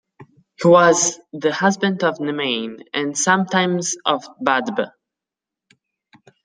[0.59, 4.91] He was the husband of Nemain, and sometimes of Badb.